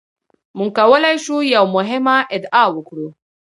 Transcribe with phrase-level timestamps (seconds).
[0.57, 1.17] موږ نشو کولای
[1.55, 3.07] یوه مهمه ادعا وکړو.